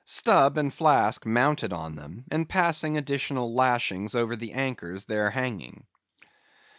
_Stubb 0.07 0.57
and 0.57 0.73
Flask 0.73 1.27
mounted 1.27 1.71
on 1.71 1.93
them, 1.95 2.25
and 2.31 2.49
passing 2.49 2.97
additional 2.97 3.53
lashings 3.53 4.15
over 4.15 4.35
the 4.35 4.53
anchors 4.53 5.05
there 5.05 5.29
hanging. 5.29 5.85